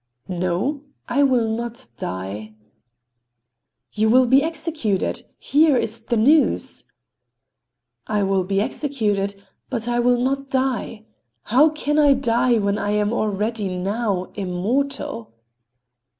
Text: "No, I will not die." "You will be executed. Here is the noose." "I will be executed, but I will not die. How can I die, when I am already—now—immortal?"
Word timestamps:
"No, 0.27 0.81
I 1.07 1.21
will 1.21 1.47
not 1.47 1.87
die." 1.95 2.55
"You 3.91 4.09
will 4.09 4.25
be 4.25 4.41
executed. 4.41 5.21
Here 5.37 5.77
is 5.77 6.01
the 6.01 6.17
noose." 6.17 6.85
"I 8.07 8.23
will 8.23 8.43
be 8.43 8.59
executed, 8.59 9.35
but 9.69 9.87
I 9.87 9.99
will 9.99 10.17
not 10.17 10.49
die. 10.49 11.05
How 11.43 11.69
can 11.69 11.99
I 11.99 12.15
die, 12.15 12.57
when 12.57 12.79
I 12.79 12.89
am 12.93 13.13
already—now—immortal?" 13.13 15.33